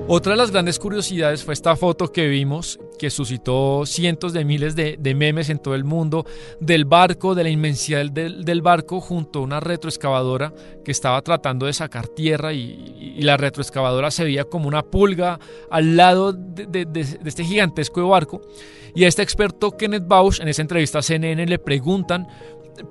Otra 0.07 0.33
de 0.33 0.37
las 0.37 0.51
grandes 0.51 0.77
curiosidades 0.77 1.43
fue 1.43 1.55
esta 1.55 1.75
foto 1.75 2.11
que 2.11 2.27
vimos, 2.27 2.79
que 3.03 3.10
suscitó 3.10 3.86
cientos 3.86 4.31
de 4.31 4.45
miles 4.45 4.77
de, 4.77 4.98
memes 5.13 5.50
en 5.50 5.60
todo 5.60 5.75
el 5.75 5.83
mundo, 5.83 6.25
del 6.62 6.86
barco, 6.86 7.36
de 7.36 7.43
la 7.43 7.50
inmensidad 7.50 8.05
del, 8.05 8.62
barco, 8.62 9.01
junto 9.01 9.39
a 9.39 9.41
una 9.41 9.60
retroexcavadora 9.60 10.53
que 10.86 10.91
estaba 10.91 11.22
tratando 11.22 11.65
de 11.65 11.74
sacar 11.74 12.07
tierra 12.07 12.53
y, 12.53 13.17
la 13.19 13.36
retroexcavadora 13.36 14.10
se 14.10 14.24
veía 14.24 14.45
como 14.45 14.69
una 14.69 14.83
pulga 14.83 15.38
al 15.69 15.98
lado 15.98 16.31
de, 16.31 16.88
este 17.25 17.43
gigantesco 17.43 18.07
barco. 18.07 18.39
Y 18.95 19.03
a 19.03 19.10
este 19.10 19.22
experto 19.22 19.75
Kenneth 19.75 20.07
Bausch, 20.07 20.39
en 20.39 20.48
esa 20.48 20.62
entrevista 20.62 21.00
a 21.00 21.01
CNN, 21.01 21.45
le 21.45 21.60
preguntan 21.60 22.25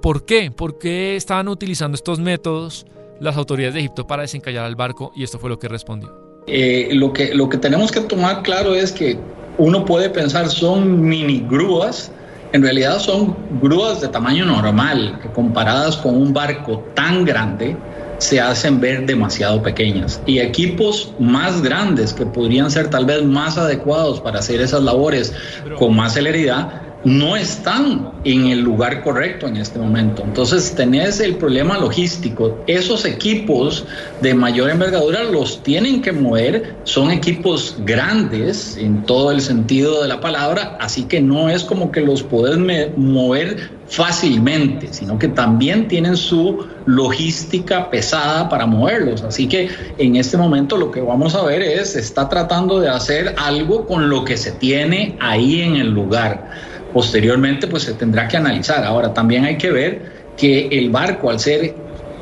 por 0.02 0.26
qué, 0.26 0.50
por 0.50 0.78
qué 0.78 1.16
estaban 1.16 1.48
utilizando 1.48 1.94
estos 1.94 2.18
métodos 2.18 2.84
las 3.18 3.38
autoridades 3.38 3.72
de 3.72 3.80
Egipto 3.80 4.06
para 4.06 4.20
desencallar 4.20 4.66
al 4.66 4.76
barco 4.76 5.10
y 5.16 5.22
esto 5.22 5.38
fue 5.38 5.48
lo 5.48 5.58
que 5.58 5.68
respondió. 5.68 6.12
Eh, 6.48 6.90
lo, 6.92 7.14
que, 7.14 7.34
lo 7.34 7.48
que 7.48 7.56
tenemos 7.56 7.90
que 7.90 8.00
tomar 8.00 8.42
claro 8.42 8.74
es 8.74 8.92
que 8.92 9.16
uno 9.58 9.84
puede 9.84 10.10
pensar 10.10 10.48
son 10.48 11.00
mini 11.00 11.44
grúas, 11.48 12.10
en 12.52 12.62
realidad 12.62 12.98
son 12.98 13.36
grúas 13.60 14.00
de 14.00 14.08
tamaño 14.08 14.44
normal, 14.44 15.18
que 15.22 15.28
comparadas 15.30 15.96
con 15.96 16.16
un 16.16 16.32
barco 16.32 16.84
tan 16.94 17.24
grande 17.24 17.76
se 18.18 18.40
hacen 18.40 18.80
ver 18.80 19.04
demasiado 19.04 19.62
pequeñas. 19.62 20.20
Y 20.26 20.38
equipos 20.38 21.12
más 21.18 21.60
grandes 21.60 22.12
que 22.12 22.24
podrían 22.24 22.70
ser 22.70 22.88
tal 22.88 23.04
vez 23.04 23.24
más 23.24 23.58
adecuados 23.58 24.20
para 24.20 24.38
hacer 24.38 24.60
esas 24.60 24.82
labores 24.82 25.32
con 25.78 25.96
más 25.96 26.14
celeridad, 26.14 26.82
no 27.04 27.36
están 27.36 28.12
en 28.24 28.46
el 28.48 28.60
lugar 28.60 29.02
correcto 29.02 29.48
en 29.48 29.56
este 29.56 29.78
momento. 29.78 30.22
Entonces 30.22 30.74
tenés 30.74 31.18
el 31.20 31.36
problema 31.36 31.78
logístico. 31.78 32.62
Esos 32.66 33.04
equipos 33.04 33.84
de 34.20 34.34
mayor 34.34 34.70
envergadura 34.70 35.24
los 35.24 35.62
tienen 35.62 36.00
que 36.00 36.12
mover. 36.12 36.76
Son 36.84 37.10
equipos 37.10 37.76
grandes 37.84 38.76
en 38.76 39.02
todo 39.02 39.32
el 39.32 39.40
sentido 39.40 40.02
de 40.02 40.08
la 40.08 40.20
palabra, 40.20 40.76
así 40.80 41.04
que 41.04 41.20
no 41.20 41.48
es 41.48 41.64
como 41.64 41.90
que 41.90 42.00
los 42.00 42.22
podés 42.22 42.58
mover 42.96 43.70
fácilmente, 43.88 44.88
sino 44.90 45.18
que 45.18 45.28
también 45.28 45.88
tienen 45.88 46.16
su 46.16 46.66
logística 46.86 47.90
pesada 47.90 48.48
para 48.48 48.64
moverlos. 48.64 49.22
Así 49.22 49.48
que 49.48 49.68
en 49.98 50.16
este 50.16 50.36
momento 50.36 50.76
lo 50.76 50.90
que 50.90 51.00
vamos 51.00 51.34
a 51.34 51.44
ver 51.44 51.62
es, 51.62 51.96
está 51.96 52.28
tratando 52.28 52.80
de 52.80 52.88
hacer 52.88 53.34
algo 53.38 53.86
con 53.86 54.08
lo 54.08 54.24
que 54.24 54.36
se 54.36 54.52
tiene 54.52 55.16
ahí 55.20 55.62
en 55.62 55.76
el 55.76 55.90
lugar 55.90 56.71
posteriormente 56.92 57.66
pues 57.66 57.84
se 57.84 57.94
tendrá 57.94 58.28
que 58.28 58.36
analizar. 58.36 58.84
Ahora 58.84 59.12
también 59.12 59.44
hay 59.44 59.56
que 59.56 59.70
ver 59.70 60.12
que 60.36 60.68
el 60.68 60.90
barco 60.90 61.30
al 61.30 61.40
ser 61.40 61.74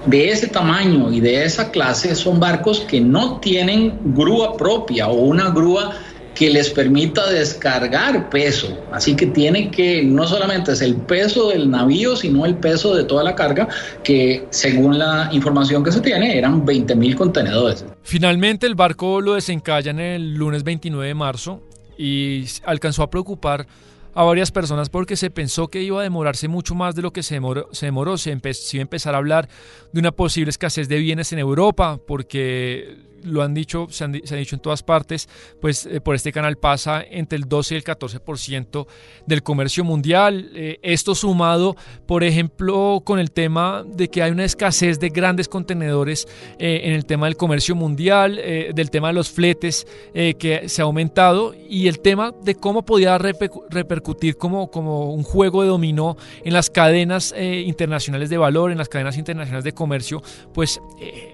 de 0.06 0.30
ese 0.30 0.48
tamaño 0.48 1.12
y 1.12 1.20
de 1.20 1.44
esa 1.44 1.70
clase 1.70 2.14
son 2.14 2.40
barcos 2.40 2.80
que 2.80 3.00
no 3.00 3.38
tienen 3.40 3.98
grúa 4.14 4.56
propia 4.56 5.08
o 5.08 5.14
una 5.14 5.50
grúa 5.50 5.94
que 6.34 6.48
les 6.48 6.70
permita 6.70 7.30
descargar 7.30 8.30
peso. 8.30 8.78
Así 8.92 9.14
que 9.14 9.26
tiene 9.26 9.70
que, 9.70 10.02
no 10.02 10.26
solamente 10.26 10.72
es 10.72 10.80
el 10.80 10.96
peso 10.96 11.50
del 11.50 11.70
navío, 11.70 12.16
sino 12.16 12.46
el 12.46 12.54
peso 12.54 12.94
de 12.94 13.04
toda 13.04 13.22
la 13.24 13.34
carga, 13.34 13.68
que 14.02 14.46
según 14.50 14.98
la 14.98 15.28
información 15.32 15.84
que 15.84 15.92
se 15.92 16.00
tiene 16.00 16.38
eran 16.38 16.64
20 16.64 16.94
mil 16.94 17.14
contenedores. 17.14 17.84
Finalmente 18.02 18.66
el 18.66 18.74
barco 18.74 19.20
lo 19.20 19.34
desencallan 19.34 20.00
el 20.00 20.34
lunes 20.34 20.64
29 20.64 21.08
de 21.08 21.14
marzo 21.14 21.60
y 21.98 22.46
alcanzó 22.64 23.02
a 23.02 23.10
preocupar 23.10 23.66
a 24.14 24.24
varias 24.24 24.50
personas 24.50 24.88
porque 24.88 25.16
se 25.16 25.30
pensó 25.30 25.68
que 25.68 25.82
iba 25.82 26.00
a 26.00 26.02
demorarse 26.02 26.48
mucho 26.48 26.74
más 26.74 26.94
de 26.94 27.02
lo 27.02 27.12
que 27.12 27.22
se 27.22 27.34
demoró. 27.34 27.68
Se, 27.72 27.86
demoró, 27.86 28.18
se, 28.18 28.30
iba 28.30 28.40
a 28.40 28.80
empezar 28.80 29.14
a 29.14 29.18
hablar 29.18 29.48
de 29.92 30.00
una 30.00 30.12
posible 30.12 30.50
escasez 30.50 30.88
de 30.88 30.98
bienes 30.98 31.32
en 31.32 31.38
Europa 31.38 31.98
porque 32.06 32.98
lo 33.24 33.42
han 33.42 33.54
dicho, 33.54 33.86
se, 33.90 34.04
han, 34.04 34.12
dicho 34.12 34.56
en 34.56 34.60
todas 34.60 34.82
partes, 34.82 35.28
pues 35.60 35.86
eh, 35.86 36.00
por 36.00 36.14
este 36.14 36.32
canal 36.32 36.56
pasa 36.56 37.02
entre 37.08 37.36
el 37.36 37.48
12 37.48 37.74
y 37.74 37.76
el 37.76 37.84
14% 37.84 38.86
del 39.26 39.42
comercio 39.42 39.84
mundial. 39.84 40.50
Eh, 40.54 40.78
esto 40.82 41.14
sumado, 41.14 41.76
por 42.06 42.24
ejemplo, 42.24 43.02
con 43.04 43.18
el 43.18 43.30
tema 43.30 43.84
de 43.86 44.08
que 44.08 44.22
hay 44.22 44.30
una 44.30 44.44
escasez 44.44 44.98
de 44.98 45.10
grandes 45.10 45.48
contenedores 45.48 46.26
eh, 46.58 46.82
en 46.84 46.92
el 46.92 47.04
tema 47.04 47.26
del 47.26 47.36
comercio 47.36 47.74
mundial, 47.74 48.40
del 48.74 48.90
tema 48.90 49.08
de 49.08 49.14
los 49.14 49.30
fletes 49.30 49.86
que 50.12 50.68
se 50.68 50.82
ha 50.82 50.84
aumentado 50.84 51.54
y 51.68 51.88
el 51.88 52.00
tema 52.00 52.32
de 52.42 52.54
cómo 52.54 52.84
podía 52.84 53.18
repercutir 53.18 54.36
como, 54.36 54.70
como 54.70 55.12
un 55.12 55.22
juego 55.22 55.62
de 55.62 55.68
dominó 55.68 56.16
en 56.44 56.52
las 56.52 56.70
cadenas 56.70 57.34
internacionales 57.36 58.30
de 58.30 58.38
valor, 58.38 58.70
en 58.70 58.78
las 58.78 58.88
cadenas 58.88 59.16
internacionales 59.18 59.64
de 59.64 59.72
comercio, 59.72 60.22
pues 60.52 60.80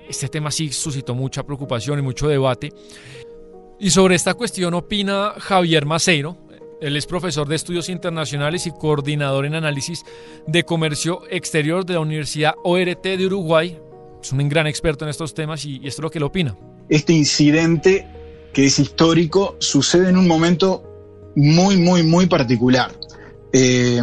este 0.09 0.29
tema 0.29 0.51
sí 0.51 0.73
suscitó 0.73 1.15
mucha 1.15 1.43
preocupación 1.43 1.76
y 1.85 2.03
mucho 2.03 2.29
debate. 2.29 2.73
Y 3.79 3.91
sobre 3.91 4.15
esta 4.15 4.35
cuestión 4.35 4.75
opina 4.75 5.35
Javier 5.39 5.85
Maceiro. 5.87 6.37
Él 6.81 6.97
es 6.97 7.07
profesor 7.07 7.49
de 7.49 7.57
estudios 7.57 7.89
internacionales 7.89 8.67
y 8.67 8.71
coordinador 8.71 9.47
en 9.47 9.55
análisis 9.55 10.05
de 10.47 10.63
comercio 10.65 11.23
exterior 11.31 11.87
de 11.87 11.95
la 11.95 12.01
Universidad 12.01 12.55
ORT 12.65 13.03
de 13.03 13.27
Uruguay. 13.27 13.79
Es 14.23 14.33
un 14.33 14.49
gran 14.49 14.67
experto 14.67 15.05
en 15.05 15.11
estos 15.11 15.33
temas 15.33 15.65
y, 15.65 15.77
esto 15.77 15.89
es 15.89 15.99
lo 16.01 16.11
que 16.11 16.19
él 16.19 16.25
opina. 16.25 16.57
Este 16.89 17.13
incidente, 17.13 18.07
que 18.53 18.67
es 18.67 18.79
histórico, 18.79 19.57
sucede 19.59 20.11
en 20.11 20.19
un 20.19 20.27
momento 20.27 20.83
muy, 21.35 21.77
muy, 21.77 22.03
muy 22.03 22.27
particular. 22.27 22.93
Eh, 23.53 24.03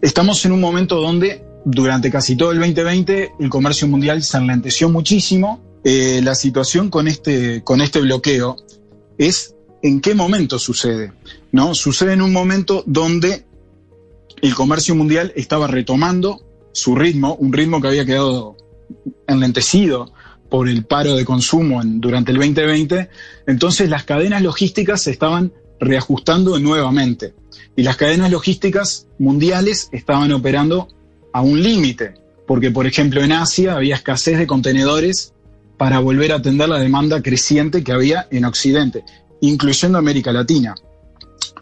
estamos 0.00 0.44
en 0.46 0.52
un 0.52 0.60
momento 0.60 1.00
donde 1.00 1.44
durante 1.66 2.10
casi 2.10 2.36
todo 2.36 2.52
el 2.52 2.60
2020 2.60 3.32
el 3.40 3.50
comercio 3.50 3.88
mundial 3.88 4.22
se 4.22 4.38
enlenteció 4.38 4.88
muchísimo. 4.88 5.65
Eh, 5.88 6.20
la 6.20 6.34
situación 6.34 6.90
con 6.90 7.06
este, 7.06 7.62
con 7.62 7.80
este 7.80 8.00
bloqueo 8.00 8.56
es 9.18 9.54
en 9.84 10.00
qué 10.00 10.16
momento 10.16 10.58
sucede. 10.58 11.12
¿no? 11.52 11.76
Sucede 11.76 12.14
en 12.14 12.22
un 12.22 12.32
momento 12.32 12.82
donde 12.86 13.46
el 14.42 14.52
comercio 14.56 14.96
mundial 14.96 15.32
estaba 15.36 15.68
retomando 15.68 16.44
su 16.72 16.96
ritmo, 16.96 17.36
un 17.36 17.52
ritmo 17.52 17.80
que 17.80 17.86
había 17.86 18.04
quedado 18.04 18.56
enlentecido 19.28 20.12
por 20.50 20.68
el 20.68 20.84
paro 20.84 21.14
de 21.14 21.24
consumo 21.24 21.80
durante 21.84 22.32
el 22.32 22.38
2020. 22.38 23.08
Entonces 23.46 23.88
las 23.88 24.02
cadenas 24.02 24.42
logísticas 24.42 25.02
se 25.02 25.12
estaban 25.12 25.52
reajustando 25.78 26.58
nuevamente. 26.58 27.32
Y 27.76 27.84
las 27.84 27.96
cadenas 27.96 28.32
logísticas 28.32 29.06
mundiales 29.20 29.88
estaban 29.92 30.32
operando 30.32 30.88
a 31.32 31.42
un 31.42 31.62
límite, 31.62 32.14
porque 32.44 32.72
por 32.72 32.88
ejemplo 32.88 33.22
en 33.22 33.30
Asia 33.30 33.76
había 33.76 33.94
escasez 33.94 34.36
de 34.36 34.48
contenedores 34.48 35.32
para 35.76 35.98
volver 35.98 36.32
a 36.32 36.36
atender 36.36 36.68
la 36.68 36.78
demanda 36.78 37.22
creciente 37.22 37.84
que 37.84 37.92
había 37.92 38.26
en 38.30 38.44
Occidente, 38.44 39.04
incluyendo 39.40 39.98
América 39.98 40.32
Latina. 40.32 40.74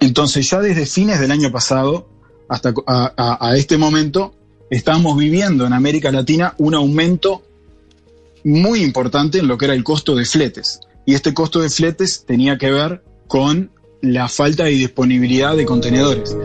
Entonces 0.00 0.48
ya 0.48 0.60
desde 0.60 0.86
fines 0.86 1.20
del 1.20 1.30
año 1.30 1.50
pasado 1.50 2.08
hasta 2.48 2.74
a, 2.86 3.54
este 3.56 3.78
momento 3.78 4.34
estamos 4.70 5.16
viviendo 5.16 5.66
en 5.66 5.72
América 5.72 6.12
Latina 6.12 6.54
un 6.58 6.74
aumento 6.74 7.42
muy 8.44 8.82
importante 8.82 9.38
en 9.38 9.48
lo 9.48 9.56
que 9.56 9.64
era 9.64 9.74
el 9.74 9.84
costo 9.84 10.14
de 10.14 10.24
fletes. 10.24 10.80
Y 11.06 11.14
este 11.14 11.34
costo 11.34 11.60
de 11.60 11.70
fletes 11.70 12.24
tenía 12.26 12.58
que 12.58 12.70
ver 12.70 13.02
con 13.26 13.70
la 14.00 14.28
falta 14.28 14.64
de 14.64 14.70
disponibilidad 14.70 15.56
de 15.56 15.64
contenedores. 15.64 16.36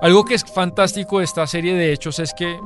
Algo 0.00 0.24
que 0.24 0.34
es 0.34 0.44
fantástico 0.44 1.18
de 1.18 1.24
esta 1.24 1.46
serie 1.46 1.74
de 1.74 1.92
hechos 1.92 2.20
es 2.20 2.32
que 2.32 2.60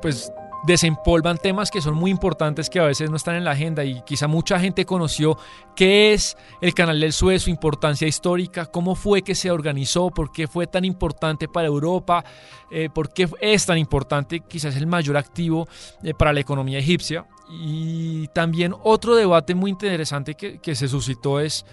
pues 0.00 0.32
desempolvan 0.66 1.36
temas 1.38 1.70
que 1.70 1.80
son 1.80 1.94
muy 1.94 2.10
importantes 2.10 2.70
que 2.70 2.78
a 2.78 2.84
veces 2.84 3.10
no 3.10 3.16
están 3.16 3.34
en 3.34 3.44
la 3.44 3.52
agenda 3.52 3.84
y 3.84 4.02
quizá 4.02 4.28
mucha 4.28 4.58
gente 4.58 4.84
conoció 4.84 5.36
qué 5.74 6.12
es 6.12 6.36
el 6.60 6.74
Canal 6.74 7.00
del 7.00 7.12
Suez, 7.12 7.42
su 7.42 7.50
importancia 7.50 8.06
histórica, 8.06 8.66
cómo 8.66 8.94
fue 8.94 9.22
que 9.22 9.34
se 9.34 9.50
organizó, 9.50 10.10
por 10.10 10.30
qué 10.32 10.46
fue 10.46 10.66
tan 10.68 10.84
importante 10.84 11.48
para 11.48 11.66
Europa, 11.66 12.24
eh, 12.70 12.88
por 12.92 13.12
qué 13.12 13.28
es 13.40 13.66
tan 13.66 13.78
importante, 13.78 14.40
quizás 14.40 14.76
el 14.76 14.86
mayor 14.86 15.16
activo 15.16 15.68
eh, 16.02 16.14
para 16.14 16.32
la 16.32 16.40
economía 16.40 16.78
egipcia. 16.78 17.26
Y 17.48 18.28
también 18.28 18.74
otro 18.82 19.14
debate 19.14 19.54
muy 19.54 19.70
interesante 19.70 20.34
que, 20.34 20.58
que 20.58 20.74
se 20.74 20.88
suscitó 20.88 21.40
es 21.40 21.64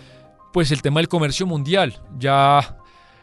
pues 0.51 0.71
el 0.71 0.83
tema 0.83 0.99
del 0.99 1.07
comercio 1.07 1.47
mundial. 1.47 1.99
Ya 2.19 2.77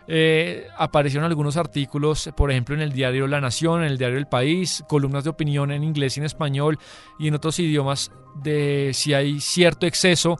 eh, 0.08 0.66
aparecieron 0.76 1.26
algunos 1.26 1.56
artículos, 1.56 2.30
por 2.36 2.50
ejemplo, 2.50 2.74
en 2.74 2.80
el 2.80 2.92
diario 2.92 3.26
La 3.26 3.40
Nación, 3.40 3.82
en 3.82 3.90
el 3.90 3.98
diario 3.98 4.18
El 4.18 4.26
País, 4.26 4.84
columnas 4.88 5.24
de 5.24 5.30
opinión 5.30 5.70
en 5.70 5.84
inglés 5.84 6.16
y 6.16 6.20
en 6.20 6.26
español 6.26 6.78
y 7.18 7.28
en 7.28 7.34
otros 7.34 7.58
idiomas 7.58 8.10
de 8.42 8.90
si 8.94 9.14
hay 9.14 9.40
cierto 9.40 9.86
exceso 9.86 10.38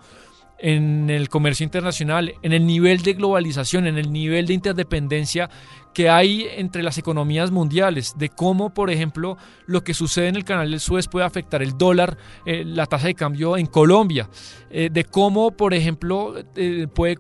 en 0.59 1.09
el 1.11 1.29
comercio 1.29 1.65
internacional, 1.65 2.35
en 2.43 2.53
el 2.53 2.67
nivel 2.67 3.03
de 3.03 3.15
globalización, 3.15 3.87
en 3.87 3.97
el 3.97 4.13
nivel 4.13 4.47
de 4.47 4.55
interdependencia 4.55 5.49
que 5.93 6.09
hay 6.09 6.47
entre 6.57 6.83
las 6.83 6.99
economías 6.99 7.51
mundiales, 7.51 8.15
de 8.17 8.29
cómo, 8.29 8.73
por 8.73 8.91
ejemplo, 8.91 9.37
lo 9.67 9.83
que 9.83 9.95
sucede 9.95 10.29
en 10.29 10.37
el 10.37 10.45
canal 10.45 10.71
del 10.71 10.81
Suez 10.81 11.09
puede 11.09 11.27
afectar 11.27 11.63
el 11.63 11.77
dólar, 11.77 12.17
eh, 12.47 12.65
la 12.65 12.87
tasa 12.87 13.09
de 13.09 13.15
cambio 13.15 13.57
en 13.57 13.67
Colombia, 13.67 14.29
eh, 14.71 14.89
de 14.91 15.05
cómo, 15.05 15.51
por 15.51 15.75
ejemplo, 15.75 16.35
eh, 16.55 16.87
puede 16.95 17.17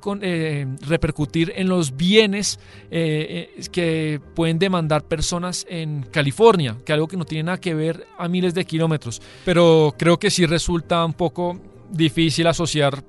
repercutir 0.86 1.52
en 1.56 1.68
los 1.68 1.96
bienes 1.96 2.58
que 2.90 4.20
pueden 4.34 4.58
demandar 4.58 5.04
personas 5.04 5.66
en 5.68 6.02
California, 6.04 6.76
que 6.84 6.92
algo 6.92 7.08
que 7.08 7.16
no 7.16 7.24
tiene 7.24 7.44
nada 7.44 7.60
que 7.60 7.74
ver 7.74 8.06
a 8.18 8.28
miles 8.28 8.54
de 8.54 8.64
kilómetros, 8.64 9.20
pero 9.44 9.94
creo 9.98 10.18
que 10.18 10.30
sí 10.30 10.46
resulta 10.46 11.04
un 11.04 11.14
poco 11.14 11.60
difícil 11.90 12.46
asociar 12.46 13.02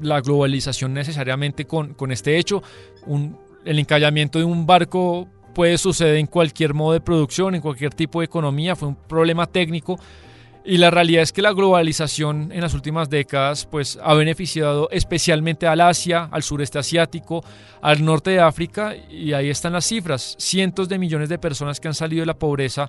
la 0.00 0.20
globalización 0.20 0.94
necesariamente 0.94 1.66
con, 1.66 1.94
con 1.94 2.12
este 2.12 2.38
hecho. 2.38 2.62
El 3.64 3.78
encallamiento 3.78 4.38
de 4.38 4.44
un 4.44 4.66
barco 4.66 5.28
puede 5.54 5.78
suceder 5.78 6.16
en 6.16 6.26
cualquier 6.26 6.74
modo 6.74 6.92
de 6.92 7.00
producción, 7.00 7.54
en 7.54 7.60
cualquier 7.60 7.94
tipo 7.94 8.20
de 8.20 8.26
economía, 8.26 8.76
fue 8.76 8.88
un 8.88 8.96
problema 8.96 9.46
técnico. 9.46 9.98
Y 10.64 10.78
la 10.78 10.92
realidad 10.92 11.24
es 11.24 11.32
que 11.32 11.42
la 11.42 11.52
globalización 11.52 12.52
en 12.52 12.60
las 12.60 12.72
últimas 12.72 13.10
décadas 13.10 13.66
pues, 13.66 13.98
ha 14.00 14.14
beneficiado 14.14 14.88
especialmente 14.92 15.66
al 15.66 15.80
Asia, 15.80 16.28
al 16.30 16.44
sureste 16.44 16.78
asiático, 16.78 17.44
al 17.80 18.04
norte 18.04 18.30
de 18.30 18.40
África, 18.40 18.94
y 19.10 19.32
ahí 19.32 19.50
están 19.50 19.72
las 19.72 19.86
cifras, 19.86 20.36
cientos 20.38 20.88
de 20.88 20.98
millones 20.98 21.28
de 21.28 21.38
personas 21.38 21.80
que 21.80 21.88
han 21.88 21.94
salido 21.94 22.20
de 22.20 22.26
la 22.26 22.38
pobreza 22.38 22.88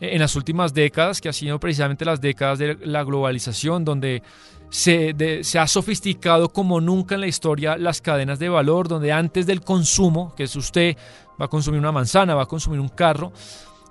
en 0.00 0.20
las 0.20 0.34
últimas 0.36 0.72
décadas, 0.72 1.20
que 1.20 1.28
ha 1.28 1.32
sido 1.32 1.60
precisamente 1.60 2.04
las 2.04 2.20
décadas 2.20 2.58
de 2.58 2.78
la 2.82 3.04
globalización, 3.04 3.84
donde 3.84 4.22
se, 4.70 5.14
se, 5.42 5.58
ha 5.58 5.66
sofisticado 5.66 6.48
como 6.48 6.80
nunca 6.80 7.16
en 7.16 7.22
la 7.22 7.26
historia 7.26 7.76
las 7.76 8.00
cadenas 8.00 8.38
de 8.38 8.48
valor, 8.48 8.88
donde 8.88 9.12
antes 9.12 9.46
del 9.46 9.60
consumo, 9.60 10.34
que 10.34 10.44
es 10.44 10.56
usted 10.56 10.96
va 11.40 11.46
a 11.46 11.48
consumir 11.48 11.80
una 11.80 11.92
manzana, 11.92 12.34
va 12.34 12.44
a 12.44 12.46
consumir 12.46 12.80
un 12.80 12.88
carro, 12.88 13.32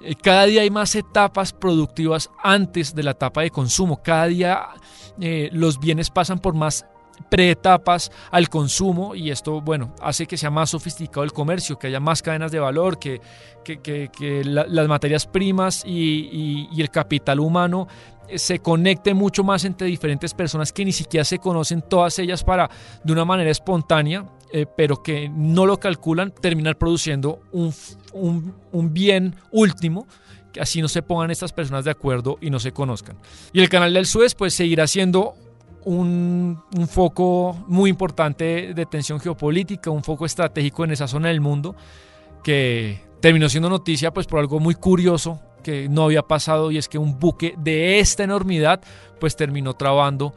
eh, 0.02 0.16
cada 0.16 0.46
día 0.46 0.62
hay 0.62 0.70
más 0.70 0.96
etapas 0.96 1.52
productivas 1.54 2.30
antes 2.42 2.96
de 2.96 3.04
la 3.04 3.12
etapa 3.12 3.42
de 3.42 3.52
consumo, 3.52 4.02
cada 4.02 4.28
día 4.28 4.68
eh, 5.20 5.50
los 5.52 5.80
bienes 5.80 6.10
pasan 6.10 6.40
por 6.40 6.54
más 6.54 6.86
preetapas 7.30 8.12
al 8.32 8.50
consumo 8.50 9.16
y 9.16 9.32
esto, 9.32 9.62
bueno, 9.62 9.94
hace 10.02 10.26
que 10.26 10.38
sea 10.38 10.50
más 10.50 10.70
sofisticado 10.70 11.24
el 11.24 11.34
comercio, 11.34 11.78
que 11.78 11.88
haya 11.88 12.00
más 12.00 12.22
cadenas 12.22 12.52
de 12.52 12.60
valor, 12.60 13.00
que, 13.00 13.22
que, 13.64 14.44
las 14.46 14.88
materias 14.88 15.28
primas 15.28 15.84
y, 15.86 16.70
el 16.80 16.90
capital 16.90 17.40
humano 17.40 17.88
eh, 18.28 18.40
se 18.40 18.60
conecte 18.60 19.14
mucho 19.14 19.44
más 19.44 19.66
entre 19.66 19.88
diferentes 19.88 20.34
personas 20.34 20.72
que 20.72 20.86
ni 20.86 20.92
siquiera 20.92 21.24
se 21.24 21.40
conocen 21.40 21.82
todas 21.82 22.18
ellas 22.20 22.44
para 22.44 22.70
de 23.04 23.14
una 23.14 23.26
manera 23.26 23.52
espontánea, 23.52 24.26
eh, 24.52 24.66
pero 24.78 25.04
que 25.04 25.30
no 25.30 25.66
lo 25.66 25.80
calculan, 25.80 26.32
terminar 26.32 26.78
produciendo 26.78 27.42
un, 27.52 27.74
un 28.14 28.94
bien 28.94 29.36
último 29.52 30.08
que 30.52 30.62
así 30.62 30.82
no 30.82 30.88
se 30.88 31.02
pongan 31.02 31.32
estas 31.32 31.54
personas 31.54 31.86
de 31.86 31.92
acuerdo 31.92 32.38
y 32.42 32.50
no 32.50 32.60
se 32.60 32.72
conozcan. 32.72 33.18
Y 33.54 33.62
el 33.62 33.70
canal 33.70 33.94
del 33.94 34.06
Suez 34.06 34.36
pues 34.36 34.54
seguirá 34.54 34.88
siendo 34.88 35.36
un, 35.86 36.62
foco 36.88 37.58
muy 37.68 37.90
importante 37.90 38.74
de 38.74 38.86
tensión 38.86 39.20
geopolítica, 39.20 39.90
un 39.90 40.04
foco 40.04 40.26
estratégico 40.26 40.84
en 40.84 40.92
esa 40.92 41.08
zona 41.08 41.30
del 41.30 41.42
mundo 41.42 41.76
que 42.44 43.02
terminó 43.20 43.50
siendo 43.50 43.70
noticia 43.70 44.12
pues 44.12 44.28
por 44.28 44.40
algo 44.40 44.60
muy 44.60 44.76
curioso 44.76 45.40
que 45.64 45.90
no 45.90 46.04
había 46.04 46.22
pasado 46.22 46.72
y 46.72 46.78
es 46.78 46.88
que 46.88 46.98
un 46.98 47.20
buque 47.20 47.54
de 47.58 48.00
esta 48.00 48.24
enormidad 48.24 48.82
pues 49.20 49.36
terminó 49.36 49.74
trabando 49.74 50.34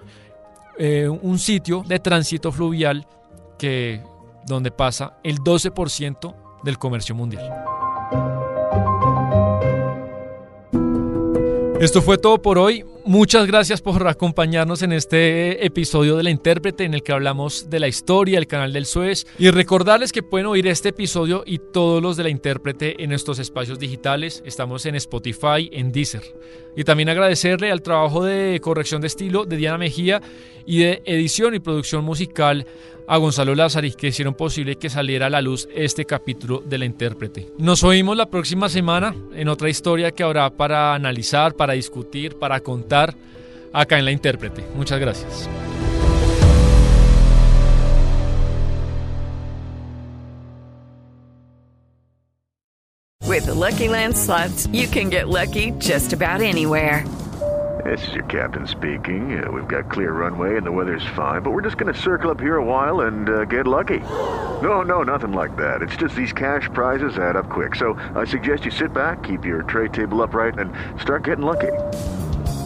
eh, 0.78 1.08
un 1.08 1.38
sitio 1.38 1.84
de 1.86 2.00
tránsito 2.00 2.50
fluvial 2.50 3.06
que 3.58 4.02
donde 4.46 4.70
pasa 4.70 5.18
el 5.22 5.38
12% 5.38 6.34
del 6.64 6.78
comercio 6.78 7.14
mundial. 7.14 7.50
Esto 11.80 12.00
fue 12.00 12.16
todo 12.16 12.40
por 12.40 12.58
hoy. 12.58 12.84
Muchas 13.04 13.48
gracias 13.48 13.82
por 13.82 14.06
acompañarnos 14.06 14.82
en 14.82 14.92
este 14.92 15.66
episodio 15.66 16.16
de 16.16 16.22
La 16.22 16.30
Intérprete 16.30 16.84
en 16.84 16.94
el 16.94 17.02
que 17.02 17.10
hablamos 17.10 17.68
de 17.68 17.80
la 17.80 17.88
historia 17.88 18.38
del 18.38 18.46
canal 18.46 18.72
del 18.72 18.86
Suez 18.86 19.26
y 19.40 19.50
recordarles 19.50 20.12
que 20.12 20.22
pueden 20.22 20.46
oír 20.46 20.68
este 20.68 20.90
episodio 20.90 21.42
y 21.44 21.58
todos 21.58 22.00
los 22.00 22.16
de 22.16 22.22
La 22.22 22.28
Intérprete 22.28 23.02
en 23.02 23.10
nuestros 23.10 23.40
espacios 23.40 23.80
digitales. 23.80 24.40
Estamos 24.46 24.86
en 24.86 24.94
Spotify, 24.94 25.68
en 25.72 25.90
Deezer. 25.90 26.22
Y 26.76 26.84
también 26.84 27.08
agradecerle 27.08 27.72
al 27.72 27.82
trabajo 27.82 28.24
de 28.24 28.60
corrección 28.62 29.00
de 29.00 29.08
estilo 29.08 29.46
de 29.46 29.56
Diana 29.56 29.78
Mejía 29.78 30.22
y 30.64 30.78
de 30.78 31.02
edición 31.04 31.56
y 31.56 31.58
producción 31.58 32.04
musical 32.04 32.66
a 33.08 33.16
Gonzalo 33.16 33.54
Lázari 33.54 33.92
que 33.92 34.08
hicieron 34.08 34.34
posible 34.34 34.76
que 34.76 34.88
saliera 34.88 35.26
a 35.26 35.30
la 35.30 35.42
luz 35.42 35.68
este 35.74 36.04
capítulo 36.04 36.62
de 36.64 36.78
La 36.78 36.84
Intérprete. 36.84 37.48
Nos 37.58 37.82
oímos 37.82 38.16
la 38.16 38.30
próxima 38.30 38.68
semana 38.68 39.14
en 39.34 39.48
otra 39.48 39.68
historia 39.68 40.12
que 40.12 40.22
habrá 40.22 40.50
para 40.50 40.94
analizar, 40.94 41.54
para 41.54 41.74
discutir, 41.74 42.38
para 42.38 42.60
contar 42.60 42.91
acá 43.72 43.98
en 43.98 44.04
La 44.04 44.10
Intérprete. 44.10 44.62
Muchas 44.74 45.00
gracias. 45.00 45.48
With 53.26 53.46
Lucky 53.46 53.88
Land 53.88 54.14
slots, 54.14 54.66
you 54.72 54.86
can 54.86 55.08
get 55.08 55.26
lucky 55.26 55.70
just 55.78 56.12
about 56.12 56.42
anywhere. 56.42 57.02
This 57.82 58.06
is 58.06 58.14
your 58.14 58.24
captain 58.24 58.66
speaking. 58.66 59.42
Uh, 59.42 59.50
we've 59.50 59.66
got 59.66 59.90
clear 59.90 60.12
runway 60.12 60.56
and 60.56 60.64
the 60.64 60.70
weather's 60.70 61.06
fine, 61.16 61.42
but 61.42 61.50
we're 61.50 61.62
just 61.62 61.78
going 61.78 61.92
to 61.92 61.98
circle 61.98 62.30
up 62.30 62.38
here 62.38 62.56
a 62.56 62.64
while 62.64 63.00
and 63.00 63.28
uh, 63.28 63.44
get 63.46 63.66
lucky. 63.66 63.98
No, 63.98 64.82
no, 64.82 65.02
nothing 65.02 65.32
like 65.32 65.56
that. 65.56 65.82
It's 65.82 65.96
just 65.96 66.14
these 66.14 66.32
cash 66.32 66.68
prizes 66.74 67.16
add 67.16 67.36
up 67.36 67.48
quick. 67.48 67.74
So 67.74 67.94
I 68.14 68.26
suggest 68.26 68.66
you 68.66 68.70
sit 68.70 68.92
back, 68.92 69.22
keep 69.24 69.44
your 69.44 69.62
tray 69.62 69.88
table 69.88 70.22
upright, 70.22 70.58
and 70.58 70.70
start 71.00 71.24
getting 71.24 71.44
lucky. 71.44 71.72